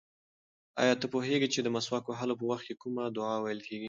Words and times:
ایا 0.81 0.93
ته 1.01 1.05
پوهېږې 1.13 1.47
چې 1.53 1.59
د 1.61 1.67
مسواک 1.75 2.03
وهلو 2.07 2.39
په 2.39 2.45
وخت 2.51 2.63
کې 2.67 2.79
کومه 2.83 3.03
دعا 3.17 3.35
ویل 3.39 3.61
کېږي؟ 3.67 3.79